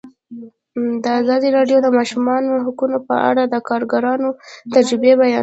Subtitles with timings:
[1.21, 4.29] ازادي راډیو د د ماشومانو حقونه په اړه د کارګرانو
[4.75, 5.39] تجربې بیان کړي.